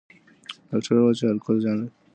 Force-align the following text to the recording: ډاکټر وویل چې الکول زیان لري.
ډاکټر 0.69 0.93
وویل 0.97 1.17
چې 1.19 1.25
الکول 1.31 1.57
زیان 1.63 1.77
لري. 1.79 1.89